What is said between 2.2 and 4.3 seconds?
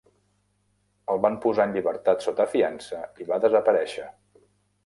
sota fiança i va desaparèixer.